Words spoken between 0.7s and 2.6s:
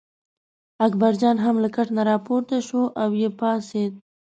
اکبرجان هم له کټ نه راپورته